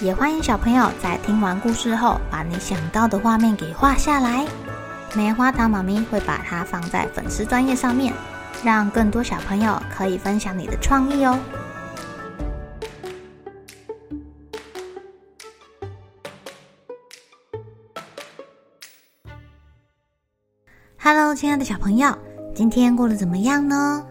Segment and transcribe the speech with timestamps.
[0.00, 4.46] 也欢迎小朋友在听完故事后，把你想到的画面给画下来。
[5.14, 8.12] 棉花糖妈咪会把它放在粉丝专页上面，
[8.62, 11.38] 让更多小朋友可以分享你的创意哦。
[20.98, 22.14] Hello，亲爱的小朋友，
[22.54, 24.06] 今天过得怎么样呢？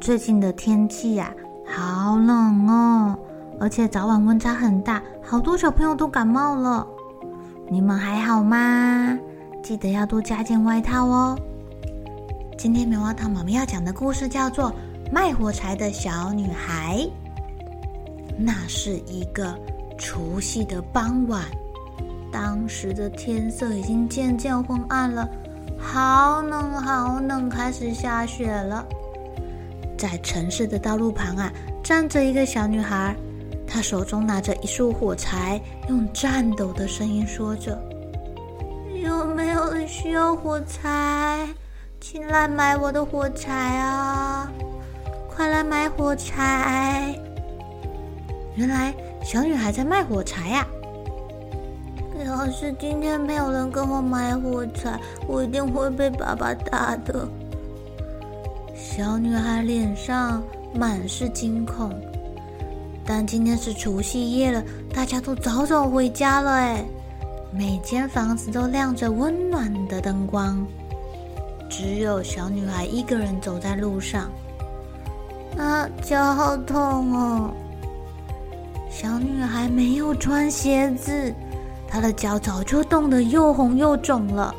[0.00, 1.30] 最近的天气呀，
[1.66, 3.18] 好冷哦。
[3.60, 6.86] 而且早晚温差很大，好多小朋友都感冒了。
[7.70, 9.18] 你们还好吗？
[9.62, 11.38] 记得要多加件外套哦。
[12.58, 14.70] 今天棉花糖妈妈要讲的故事叫做
[15.10, 16.98] 《卖火柴的小女孩》。
[18.36, 19.58] 那是一个
[19.96, 21.42] 除夕的傍晚，
[22.30, 25.28] 当时的天色已经渐渐昏暗了，
[25.78, 28.84] 好冷好冷，开始下雪了。
[29.96, 31.50] 在城市的道路旁啊，
[31.82, 33.16] 站着一个小女孩。
[33.74, 37.76] 他手中拿着一束火柴，用颤抖的声音说着
[39.02, 41.44] ：“有没有人需要火柴？
[42.00, 44.48] 请来买我的火柴啊！
[45.28, 47.18] 快来买火柴！”
[48.54, 50.64] 原来小女孩在卖火柴呀。
[52.24, 57.28] 要是今天没有人跟我买火柴，我一定会被爸爸打的。
[58.72, 60.40] 小女孩脸上
[60.72, 61.92] 满是惊恐。
[63.06, 66.84] 但今天是除夕夜了，大家都早早回家了哎。
[67.52, 70.66] 每间房子都亮着温暖的灯光，
[71.68, 74.30] 只有小女孩一个人走在路上。
[75.56, 77.50] 啊，脚好痛哦！
[78.90, 81.32] 小女孩没有穿鞋子，
[81.86, 84.52] 她的脚早就冻得又红又肿了。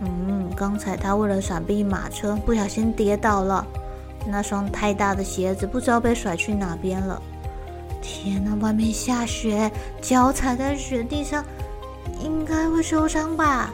[0.00, 3.66] 嗯，刚才她为了闪避马车，不小心跌倒了，
[4.26, 7.20] 那双太大的鞋子不知道被甩去哪边了。
[8.02, 9.70] 天哪，外面下雪，
[10.00, 11.42] 脚踩在雪地上，
[12.20, 13.70] 应该会受伤吧？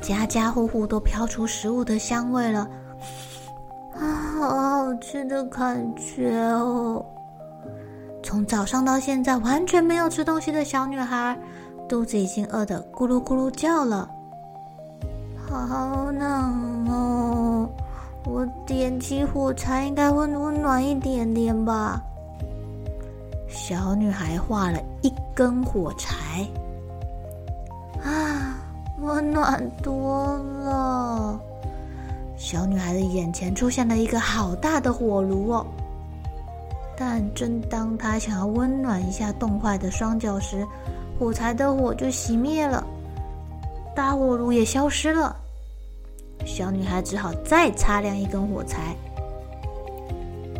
[0.00, 2.68] 家家户户都飘出食物的香味了，
[3.94, 4.02] 啊，
[4.38, 4.48] 好
[4.84, 7.04] 好吃的感觉哦！
[8.22, 11.38] 从早上到现在完全没有吃东西的小女孩，
[11.88, 14.08] 肚子已经饿得咕噜咕噜叫了。
[15.48, 17.68] 好冷哦！
[18.24, 22.02] 我点起火柴，应该会温暖一点点吧？
[23.52, 26.44] 小女孩画了一根火柴，
[28.02, 28.58] 啊，
[29.00, 31.38] 温暖多了。
[32.36, 35.66] 小女孩的眼前出现了一个好大的火炉哦。
[36.96, 40.66] 但正当她想要温暖一下冻坏的双脚时，
[41.18, 42.84] 火柴的火就熄灭了，
[43.94, 45.36] 大火炉也消失了。
[46.46, 48.96] 小女孩只好再擦亮一根火柴。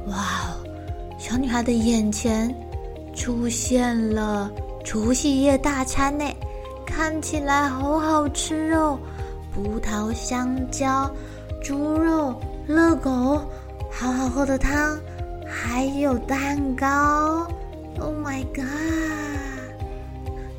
[0.09, 0.61] 哇哦，
[1.19, 2.55] 小女孩的眼前。
[3.15, 4.51] 出现了
[4.85, 6.25] 除夕夜大餐呢，
[6.87, 8.99] 看起来好好吃哦！
[9.55, 11.11] 葡萄、香蕉、
[11.63, 12.35] 猪肉、
[12.67, 13.11] 热狗，
[13.91, 14.99] 好好喝的汤，
[15.47, 17.47] 还有蛋糕。
[18.01, 18.65] Oh my god！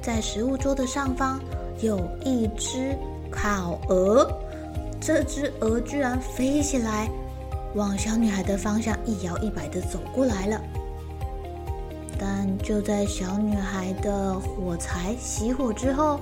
[0.01, 1.39] 在食物桌的上方
[1.81, 2.95] 有一只
[3.31, 4.31] 烤鹅，
[5.01, 7.09] 这只鹅居然飞起来，
[7.73, 10.61] 往小女孩的方向一摇一摆地走过来了。
[12.25, 16.17] 但就在小女孩的火柴熄火之后，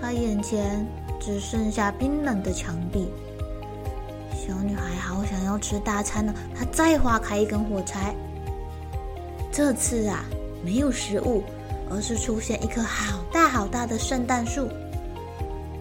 [0.00, 0.86] 她眼前
[1.18, 3.08] 只剩下冰冷的墙壁。
[4.32, 8.14] 小女孩好想要吃大餐呢，她再划开一根火柴。
[9.50, 10.24] 这次啊，
[10.64, 11.42] 没有食物，
[11.90, 14.68] 而是出现一棵好大好大的圣诞树。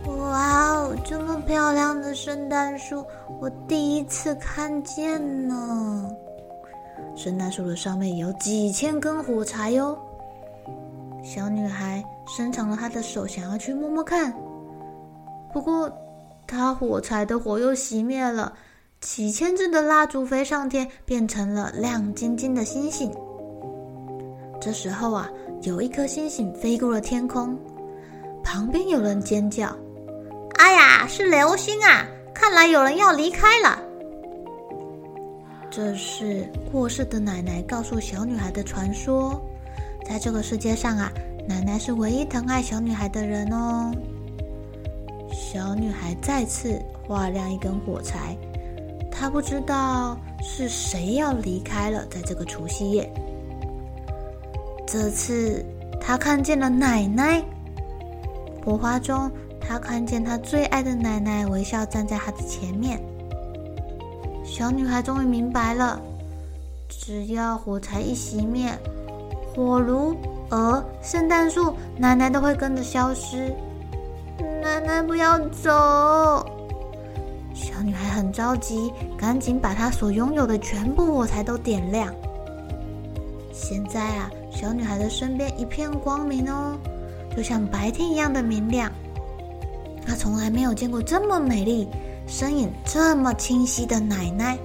[0.08, 3.06] 哇哦，这么漂亮的圣诞树，
[3.40, 6.10] 我第一次看见呢。
[7.16, 9.98] 圣诞树的上面有几千根火柴哟。
[11.24, 14.34] 小女孩伸长了她的手，想要去摸摸看。
[15.52, 15.92] 不过，
[16.46, 18.54] 她火柴的火又熄灭了，
[19.02, 23.12] 几千支的蜡烛飞上天，变成了亮晶晶的星星。
[24.60, 25.30] 这时候啊，
[25.64, 27.58] 有一颗星星飞过了天空，
[28.44, 29.76] 旁边有人尖叫
[30.58, 32.06] ：“哎呀，是流星啊！
[32.34, 33.82] 看来有人要离开了。”
[35.78, 39.40] 这是过世的奶奶告诉小女孩的传说。
[40.10, 41.14] 在这个世界上啊，
[41.48, 43.94] 奶奶是唯一疼爱小女孩的人哦。
[45.32, 48.36] 小女孩再次划亮一根火柴，
[49.12, 53.08] 她不知道是谁要离开了，在这个除夕夜。
[54.88, 55.64] 这次
[56.02, 57.40] 她看见了奶奶，
[58.66, 59.30] 火花中，
[59.62, 63.00] 她看见她最爱的奶奶微笑站在她的前面。
[64.58, 66.02] 小女孩终于明白了，
[66.90, 68.76] 只要火柴一熄灭，
[69.54, 70.18] 火炉、
[70.50, 73.54] 鹅、圣诞树，奶奶都会跟着消失。
[74.64, 75.70] 奶奶不要走！
[77.54, 82.12] 小女孩很着急，赶紧把她所拥有的全部火柴都点亮。
[83.54, 86.76] 现在啊，小女孩的身边一片光明哦，
[87.36, 88.92] 就像白天一样的明亮。
[90.04, 91.88] 她从来没有见过这么美丽、
[92.28, 94.58] 身影这么清晰的奶奶。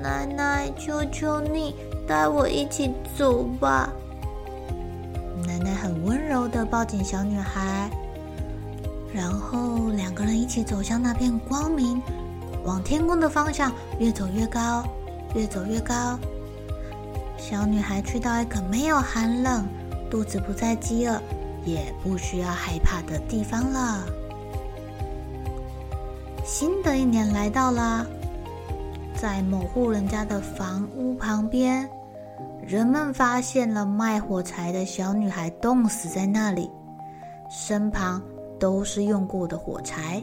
[0.00, 1.74] 奶奶，求求你。
[2.08, 3.88] 带我一起走吧。
[5.46, 7.88] 奶奶很温柔的抱紧小女孩，
[9.14, 12.02] 然后两个人一起走向那片光明，
[12.64, 14.82] 往天空的方向越走越高，
[15.36, 16.18] 越走越高。
[17.38, 19.64] 小女孩去到一个没有寒冷、
[20.10, 21.16] 肚子不再饥饿、
[21.64, 24.04] 也不需要害怕的地方了。
[26.52, 28.04] 新的一年来到啦，
[29.14, 31.88] 在某户人家的房屋旁边。
[32.66, 36.68] 人们发现了卖火柴的小女孩冻死在那里，
[37.48, 38.20] 身旁
[38.58, 40.20] 都是用过的火柴。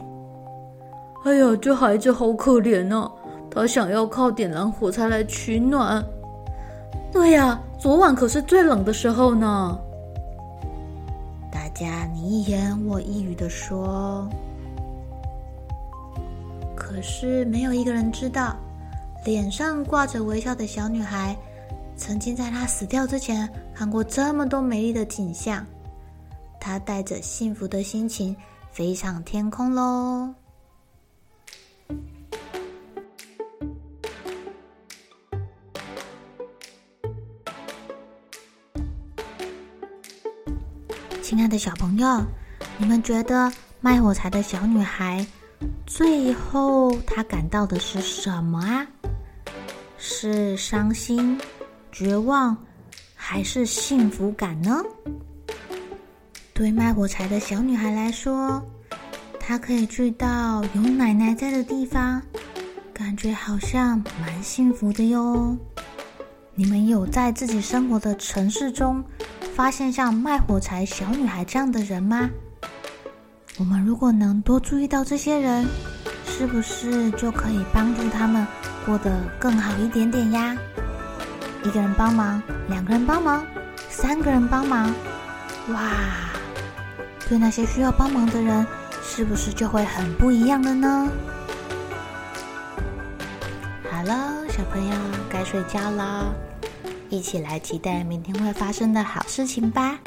[1.24, 3.10] 哎呀，这孩子好可怜啊！
[3.50, 6.04] 他想要靠点燃火柴来取暖。
[7.10, 9.80] 对呀，昨晚可是最冷的时候呢。
[11.50, 14.28] 大家你一言我一语的说，
[16.88, 18.56] 可是没有一个人知道，
[19.22, 21.36] 脸上挂着微笑的小女孩。
[21.96, 25.66] 曾经在她死掉之前看过这么多美丽的景象，
[26.58, 28.34] 她带着幸福的心情
[28.72, 30.32] 飞上天空喽。
[41.22, 42.24] 亲爱的小朋友，
[42.78, 45.26] 你们觉得卖火柴的小女孩
[45.86, 48.86] 最后她感到的是什么啊？
[49.96, 51.38] 是伤心？
[51.90, 52.56] 绝望
[53.14, 54.82] 还是幸福感呢？
[56.54, 58.62] 对卖火柴的小女孩来说，
[59.40, 62.22] 她可以去到有奶奶在的地方，
[62.92, 65.56] 感觉好像蛮幸福的哟。
[66.54, 69.02] 你们有在自己生活的城市中
[69.54, 72.28] 发现像卖火柴小女孩这样的人吗？
[73.58, 75.66] 我们如果能多注意到这些人，
[76.24, 78.46] 是不是就可以帮助他们
[78.86, 80.56] 过得更好一点点呀？
[81.64, 83.44] 一个人帮忙，两个人帮忙，
[83.90, 84.94] 三个人帮忙，
[85.70, 85.90] 哇！
[87.28, 88.64] 对那些需要帮忙的人，
[89.02, 91.10] 是不是就会很不一样了呢？
[93.90, 94.94] 好了，小朋友
[95.28, 96.32] 该睡觉了，
[97.10, 99.98] 一起来期待明天会发生的好事情吧。